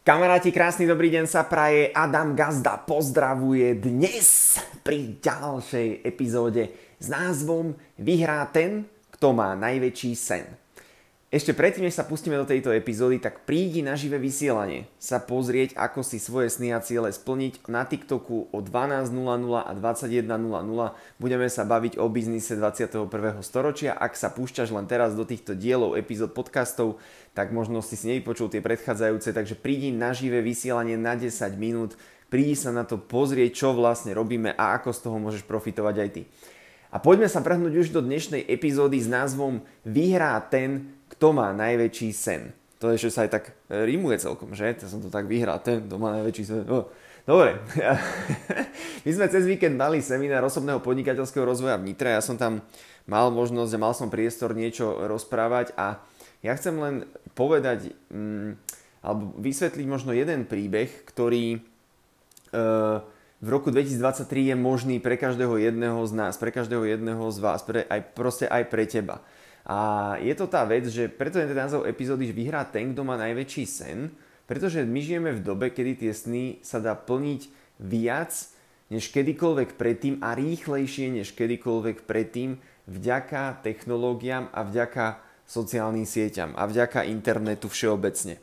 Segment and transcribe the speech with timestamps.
[0.00, 1.92] Kamaráti, krásny dobrý deň sa praje.
[1.92, 10.48] Adam Gazda pozdravuje dnes pri ďalšej epizóde s názvom Vyhrá ten, kto má najväčší sen.
[11.30, 15.78] Ešte predtým, než sa pustíme do tejto epizódy, tak prídi na živé vysielanie sa pozrieť,
[15.78, 19.14] ako si svoje sny a ciele splniť na TikToku o 12.00
[19.62, 20.26] a 21.00.
[21.22, 23.06] Budeme sa baviť o biznise 21.
[23.46, 23.94] storočia.
[23.94, 26.98] Ak sa púšťaš len teraz do týchto dielov epizód podcastov,
[27.30, 31.94] tak možno si si nevypočul tie predchádzajúce, takže prídi na živé vysielanie na 10 minút,
[32.26, 36.10] prídi sa na to pozrieť, čo vlastne robíme a ako z toho môžeš profitovať aj
[36.10, 36.22] ty.
[36.90, 42.16] A poďme sa prehnúť už do dnešnej epizódy s názvom Vyhrá ten, kto má najväčší
[42.16, 42.56] sen.
[42.80, 44.72] To že sa aj tak e, rímuje celkom, že?
[44.72, 46.64] Ja som to tak vyhral, ten, kto má najväčší sen.
[46.72, 46.88] Oh.
[47.28, 47.60] Dobre,
[49.04, 52.64] my sme cez víkend mali seminár osobného podnikateľského rozvoja v Nitre, ja som tam
[53.04, 56.00] mal možnosť a mal som priestor niečo rozprávať a
[56.40, 57.04] ja chcem len
[57.36, 58.56] povedať, mm,
[59.04, 63.04] alebo vysvetliť možno jeden príbeh, ktorý uh,
[63.44, 67.60] v roku 2023 je možný pre každého jedného z nás, pre každého jedného z vás,
[67.60, 69.20] pre, aj, proste aj pre teba.
[69.68, 73.04] A je to tá vec, že preto je ten názov epizódy, že vyhrá ten, kto
[73.04, 74.12] má najväčší sen,
[74.48, 78.32] pretože my žijeme v dobe, kedy tie sny sa dá plniť viac
[78.90, 82.58] než kedykoľvek predtým a rýchlejšie než kedykoľvek predtým
[82.90, 88.42] vďaka technológiám a vďaka sociálnym sieťam a vďaka internetu všeobecne.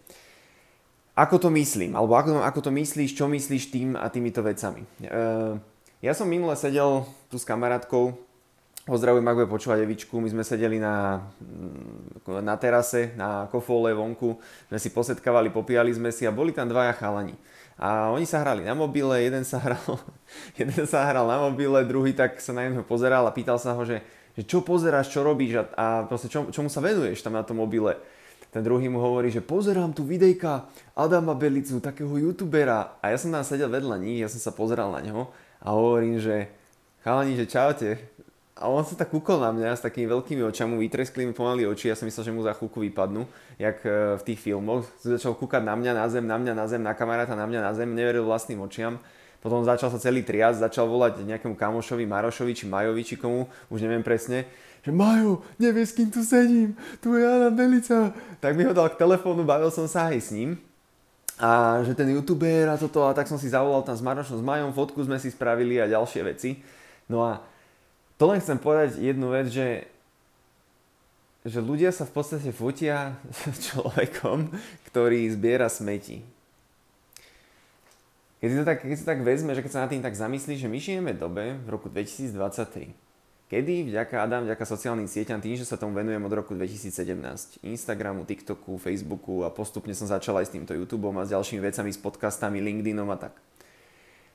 [1.17, 1.97] Ako to myslím?
[1.97, 3.17] Alebo ako, ako to myslíš?
[3.17, 4.85] Čo myslíš tým a týmito vecami?
[5.01, 5.57] Uh,
[5.99, 8.13] ja som minule sedel tu s kamarátkou,
[8.87, 14.39] pozdravujem, ak bude počúvať Evičku, my sme sedeli na, mm, na terase, na kofole vonku,
[14.71, 17.35] sme si posetkávali, popíjali sme si a boli tam dvaja chalani.
[17.77, 19.83] A oni sa hrali na mobile, jeden sa hral,
[20.59, 23.83] jeden sa hral na mobile, druhý tak sa na neho pozeral a pýtal sa ho,
[23.83, 24.01] že,
[24.33, 27.59] že čo pozeráš, čo robíš a, a proste čo, čomu sa venuješ tam na tom
[27.59, 27.99] mobile.
[28.47, 32.95] Ten druhý mu hovorí, že pozerám tu videjka Adama Belicu, takého youtubera.
[33.03, 35.27] A ja som tam sedel vedľa nich, ja som sa pozeral na neho
[35.59, 36.47] a hovorím, že
[37.03, 37.89] chalani, že čaute.
[38.57, 41.93] A on sa tak kúkol na mňa s takými veľkými očami, vytreskli mi pomaly oči,
[41.93, 43.29] ja som myslel, že mu za chvíľku vypadnú,
[43.61, 44.81] jak e, v tých filmoch.
[45.05, 47.71] Začal kúkať na mňa, na zem, na mňa, na zem, na kamaráta, na mňa, na
[47.77, 48.97] zem, neveril vlastným očiam.
[49.45, 53.85] Potom začal sa celý trias, začal volať nejakému kamošovi, Marošovi, či Majovi, či komu, už
[53.85, 54.49] neviem presne
[54.87, 56.71] že Majo, nevieš, s kým tu sedím,
[57.03, 58.15] tu je Adam Belica.
[58.39, 60.55] Tak mi ho dal k telefónu, bavil som sa aj s ním.
[61.37, 64.43] A že ten youtuber a toto, a tak som si zavolal tam s Marošom, s
[64.47, 66.63] Majom, fotku sme si spravili a ďalšie veci.
[67.11, 67.43] No a
[68.17, 69.85] to len chcem povedať jednu vec, že
[71.47, 74.51] že ľudia sa v podstate fotia s človekom,
[74.91, 76.19] ktorý zbiera smeti.
[78.43, 80.59] Keď si to tak, keď si tak vezme, že keď sa na tým tak zamyslí,
[80.59, 82.93] že my žijeme v dobe v roku 2023,
[83.47, 83.95] Kedy?
[83.95, 87.63] Vďaka Adam, vďaka sociálnym sieťam, tým, že sa tomu venujem od roku 2017.
[87.63, 91.95] Instagramu, TikToku, Facebooku a postupne som začal aj s týmto YouTubeom a s ďalšími vecami,
[91.95, 93.39] s podcastami, LinkedInom a tak.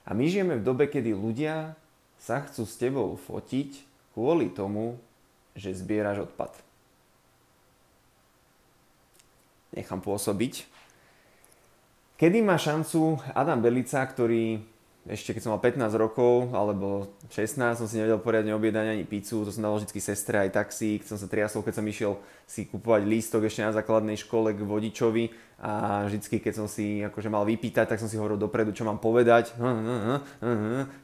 [0.08, 1.76] A my žijeme v dobe, kedy ľudia
[2.22, 3.82] sa chcú s tebou fotiť
[4.14, 4.94] kvôli tomu,
[5.58, 6.54] že zbieraš odpad.
[9.74, 10.70] Nechám pôsobiť.
[12.14, 14.62] Kedy má šancu Adam Belica, ktorý
[15.02, 19.42] ešte keď som mal 15 rokov alebo 16 som si nevedel poriadne objednať ani pizzu,
[19.42, 22.12] to som dal vždy sestre aj taxík, som sa triasol, keď som išiel
[22.46, 27.26] si kupovať lístok ešte na základnej škole k vodičovi a vždycky keď som si akože
[27.30, 29.54] mal vypýtať, tak som si hovoril dopredu, čo mám povedať,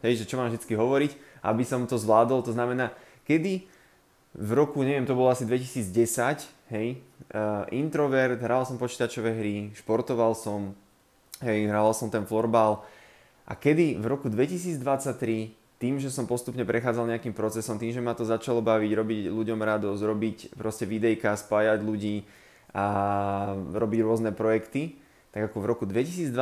[0.06, 2.94] hej, že čo mám vždycky hovoriť, aby som to zvládol, to znamená,
[3.26, 3.66] kedy?
[4.38, 7.02] V roku, neviem, to bolo asi 2010, hej,
[7.74, 10.76] introvert, hral som počítačové hry, športoval som,
[11.42, 12.86] hej, hral som ten florbal,
[13.48, 13.96] a kedy?
[13.96, 18.58] V roku 2023 tým, že som postupne prechádzal nejakým procesom, tým, že ma to začalo
[18.60, 22.26] baviť, robiť ľuďom radosť, robiť proste videjka, spájať ľudí
[22.74, 22.84] a
[23.54, 24.98] robiť rôzne projekty,
[25.30, 26.34] tak ako v roku 2023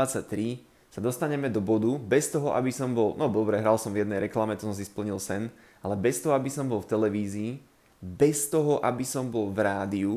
[0.88, 4.24] sa dostaneme do bodu, bez toho, aby som bol, no dobre, hral som v jednej
[4.24, 5.52] reklame, to som si splnil sen,
[5.84, 7.52] ale bez toho, aby som bol v televízii,
[8.00, 10.14] bez toho, aby som bol v rádiu,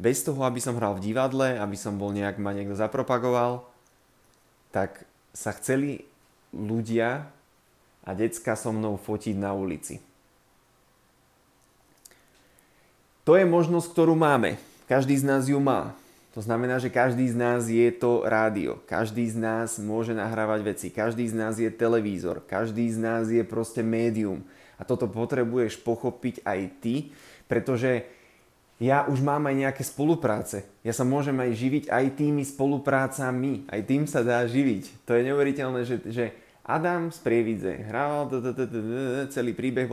[0.00, 3.68] bez toho, aby som hral v divadle, aby som bol nejak, ma niekto zapropagoval,
[4.72, 6.04] tak sa chceli
[6.52, 7.26] ľudia
[8.04, 10.00] a decka so mnou fotiť na ulici.
[13.22, 14.58] To je možnosť, ktorú máme.
[14.90, 15.94] Každý z nás ju má.
[16.32, 18.80] To znamená, že každý z nás je to rádio.
[18.88, 20.86] Každý z nás môže nahrávať veci.
[20.88, 22.40] Každý z nás je televízor.
[22.48, 24.40] Každý z nás je proste médium.
[24.80, 26.94] A toto potrebuješ pochopiť aj ty,
[27.46, 28.08] pretože
[28.82, 30.66] ja už mám aj nejaké spolupráce.
[30.82, 33.70] Ja sa môžem aj živiť aj tými spoluprácami.
[33.70, 35.06] Aj tým sa dá živiť.
[35.06, 36.24] To je neuveriteľné, že, že
[36.66, 38.26] Adam z Prievidze hral
[39.30, 39.86] celý príbeh,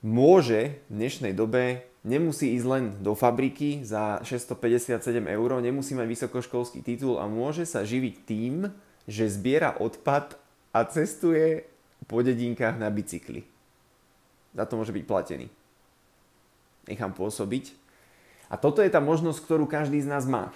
[0.00, 6.80] môže v dnešnej dobe nemusí ísť len do fabriky za 657 eur, nemusí mať vysokoškolský
[6.80, 8.72] titul a môže sa živiť tým,
[9.04, 10.36] že zbiera odpad
[10.72, 11.68] a cestuje
[12.08, 13.44] po dedinkách na bicykli.
[14.56, 15.48] Za to môže byť platený.
[16.84, 17.72] Nechám pôsobiť.
[18.52, 20.52] A toto je tá možnosť, ktorú každý z nás má.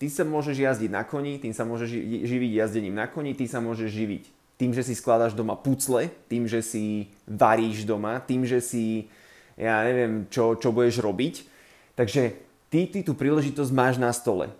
[0.00, 1.92] Ty sa môžeš jazdiť na koni, tým sa môžeš
[2.24, 4.24] živiť jazdením na koni, ty sa môžeš živiť
[4.60, 9.08] tým, že si skladaš doma pucle, tým, že si varíš doma, tým, že si
[9.56, 11.34] ja neviem, čo, čo budeš robiť.
[11.96, 12.36] Takže
[12.70, 14.54] ty, ty tú príležitosť máš na stole.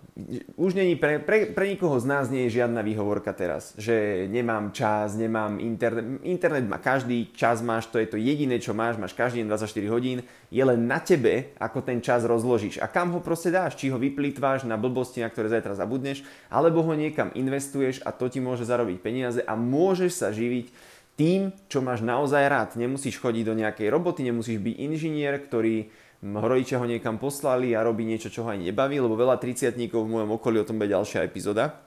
[0.59, 4.75] Už není pre, pre, pre nikoho z nás nie je žiadna výhovorka teraz, že nemám
[4.75, 6.21] čas, nemám internet.
[6.27, 9.95] Internet má každý, čas máš, to je to jediné, čo máš, máš každý deň 24
[9.95, 10.19] hodín.
[10.53, 13.79] Je len na tebe, ako ten čas rozložíš a kam ho proste dáš.
[13.79, 18.29] Či ho vyplýtváš na blbosti, na ktoré zajtra zabudneš, alebo ho niekam investuješ a to
[18.29, 20.69] ti môže zarobiť peniaze a môžeš sa živiť
[21.17, 22.71] tým, čo máš naozaj rád.
[22.81, 28.05] Nemusíš chodiť do nejakej roboty, nemusíš byť inžinier, ktorý rodičia ho niekam poslali a robí
[28.05, 31.25] niečo, čo ho ani nebaví, lebo veľa triciatníkov v mojom okolí, o tom bude ďalšia
[31.25, 31.81] epizóda,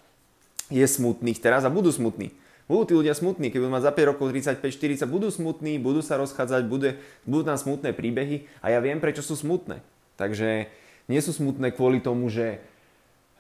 [0.74, 2.34] je smutných teraz a budú smutní.
[2.66, 6.16] Budú tí ľudia smutní, keď budú mať za 5 rokov 35-40, budú smutní, budú sa
[6.18, 6.98] rozchádzať, bude,
[7.28, 9.84] budú tam smutné príbehy a ja viem, prečo sú smutné.
[10.16, 10.72] Takže
[11.12, 12.64] nie sú smutné kvôli tomu, že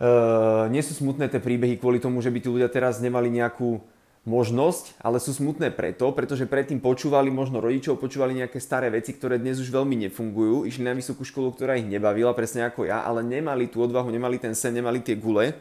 [0.03, 3.79] uh, nie sú smutné tie príbehy kvôli tomu, že by tí ľudia teraz nemali nejakú
[4.23, 9.35] možnosť, ale sú smutné preto, pretože predtým počúvali možno rodičov, počúvali nejaké staré veci, ktoré
[9.35, 13.19] dnes už veľmi nefungujú, išli na vysokú školu, ktorá ich nebavila, presne ako ja, ale
[13.19, 15.51] nemali tú odvahu, nemali ten sen, nemali tie gule,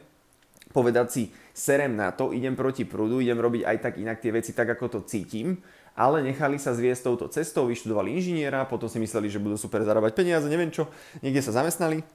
[0.70, 4.54] povedať si, serem na to, idem proti prúdu, idem robiť aj tak inak tie veci
[4.54, 5.58] tak, ako to cítim,
[5.98, 10.14] ale nechali sa zviesť touto cestou, vyštudovali inžiniera, potom si mysleli, že budú super zarábať
[10.14, 10.86] peniaze, neviem čo,
[11.20, 12.06] niekde sa zamestnali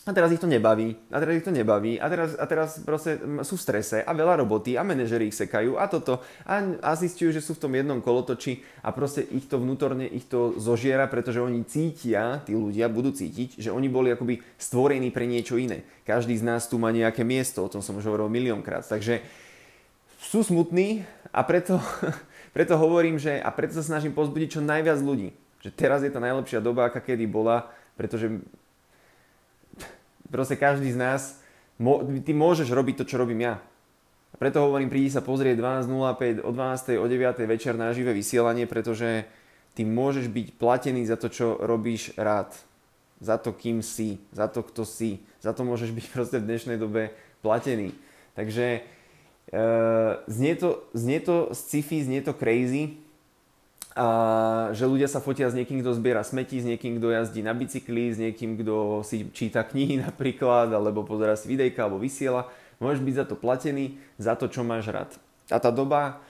[0.00, 3.20] a teraz ich to nebaví, a teraz ich to nebaví, a teraz, a teraz proste
[3.44, 6.24] sú v strese a veľa roboty a manažeri ich sekajú a toto.
[6.48, 10.24] A, a zistujú, že sú v tom jednom kolotoči a proste ich to vnútorne ich
[10.24, 15.28] to zožiera, pretože oni cítia, tí ľudia budú cítiť, že oni boli akoby stvorení pre
[15.28, 15.84] niečo iné.
[16.08, 19.20] Každý z nás tu má nejaké miesto, o tom som už hovoril miliónkrát, takže
[20.16, 21.76] sú smutní a preto,
[22.56, 26.24] preto hovorím, že a preto sa snažím pozbudiť čo najviac ľudí, že teraz je tá
[26.24, 27.68] najlepšia doba, aká kedy bola,
[28.00, 28.40] pretože
[30.30, 31.22] proste každý z nás,
[32.24, 33.58] ty môžeš robiť to, čo robím ja.
[34.30, 38.64] A preto hovorím, prídi sa pozrieť 12.05, o 12.00, o 9.00 večer na živé vysielanie,
[38.70, 39.26] pretože
[39.74, 42.54] ty môžeš byť platený za to, čo robíš rád.
[43.20, 45.20] Za to, kým si, za to, kto si.
[45.42, 47.10] Za to môžeš byť proste v dnešnej dobe
[47.42, 47.90] platený.
[48.38, 48.66] Takže
[49.50, 49.60] e,
[50.30, 52.96] znie, to, znie to sci-fi, znie to crazy,
[53.98, 54.06] a
[54.70, 58.14] že ľudia sa fotia s niekým, kto zbiera smeti, s niekým, kto jazdí na bicykli,
[58.14, 62.46] s niekým, kto si číta knihy napríklad, alebo pozera si videjka, alebo vysiela.
[62.78, 65.10] Môžeš byť za to platený, za to, čo máš rád.
[65.50, 66.22] A tá doba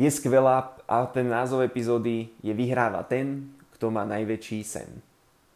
[0.00, 4.88] je skvelá a ten názov epizódy je Vyhráva ten, kto má najväčší sen.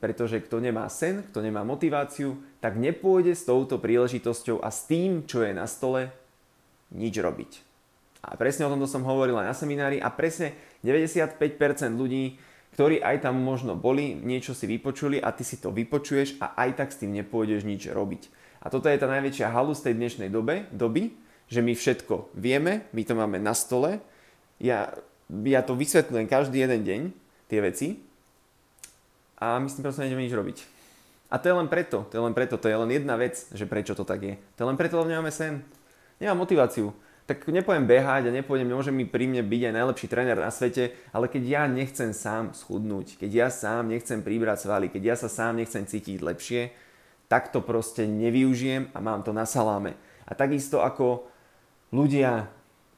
[0.00, 5.24] Pretože kto nemá sen, kto nemá motiváciu, tak nepôjde s touto príležitosťou a s tým,
[5.24, 6.12] čo je na stole,
[6.92, 7.69] nič robiť.
[8.20, 10.52] A presne o tomto som hovoril aj na seminári a presne
[10.84, 11.40] 95%
[11.96, 12.36] ľudí,
[12.76, 16.70] ktorí aj tam možno boli, niečo si vypočuli a ty si to vypočuješ a aj
[16.78, 18.28] tak s tým nepôjdeš nič robiť.
[18.60, 21.16] A toto je tá najväčšia halus tej dnešnej dobe, doby,
[21.48, 24.04] že my všetko vieme, my to máme na stole,
[24.60, 24.92] ja,
[25.32, 27.00] ja to vysvetľujem každý jeden deň,
[27.48, 27.88] tie veci,
[29.40, 30.58] a my s tým proste nejdeme nič robiť.
[31.32, 33.64] A to je len preto, to je len preto, to je len jedna vec, že
[33.64, 34.34] prečo to tak je.
[34.58, 35.64] To je len preto, lebo nemáme sen.
[36.20, 36.92] Nemám motiváciu
[37.30, 40.98] tak nepôjdem behať a nepôjdem, môže mi pri mne byť aj najlepší tréner na svete,
[41.14, 45.30] ale keď ja nechcem sám schudnúť, keď ja sám nechcem pribrať svaly, keď ja sa
[45.30, 46.74] sám nechcem cítiť lepšie,
[47.30, 49.94] tak to proste nevyužijem a mám to na saláme.
[50.26, 51.30] A takisto ako
[51.94, 52.50] ľudia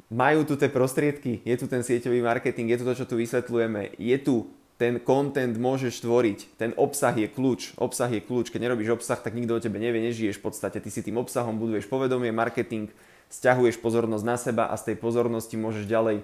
[0.09, 4.01] majú tu tie prostriedky, je tu ten sieťový marketing, je tu to, čo tu vysvetľujeme,
[4.01, 4.49] je tu
[4.81, 9.37] ten content môžeš tvoriť, ten obsah je kľúč, obsah je kľúč, keď nerobíš obsah, tak
[9.37, 12.89] nikto o tebe nevie, nežiješ v podstate, ty si tým obsahom buduješ povedomie, marketing,
[13.33, 16.21] stiahuješ pozornosť na seba a z tej pozornosti môžeš ďalej,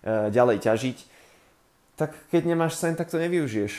[0.00, 0.98] e, ďalej ťažiť,
[2.00, 3.76] tak keď nemáš sen, tak to nevyužiješ.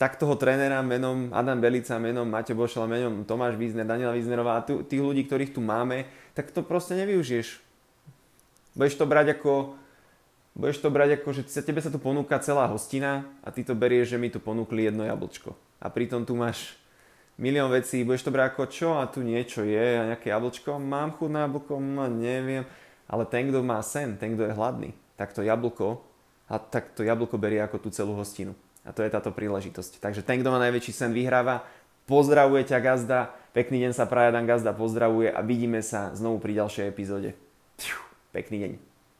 [0.00, 4.64] Tak toho trénera menom Adam Belica, menom Maťo Bošela, menom Tomáš Vízner, Daniela Víznerová a
[4.64, 7.60] tých ľudí, ktorých tu máme, tak to proste nevyužiješ.
[8.74, 9.78] Budeš to brať ako
[10.52, 14.16] budeš to brať ako, že tebe sa tu ponúka celá hostina a ty to berieš,
[14.16, 15.56] že mi tu ponúkli jedno jablčko.
[15.80, 16.76] A pritom tu máš
[17.40, 21.16] milión vecí, budeš to brať ako čo a tu niečo je a nejaké jablčko, mám
[21.16, 22.64] chuť na jablko, no neviem,
[23.08, 26.00] ale ten, kto má sen, ten, kto je hladný, tak to jablko,
[26.52, 28.52] a tak to jablko berie ako tú celú hostinu.
[28.82, 30.02] A to je táto príležitosť.
[30.02, 31.64] Takže ten, kto má najväčší sen, vyhráva.
[32.04, 36.60] Pozdravuje ťa gazda, pekný deň sa praje, Dan gazda pozdravuje a vidíme sa znovu pri
[36.60, 37.38] ďalšej epizóde.
[38.36, 38.91] Pekný deň.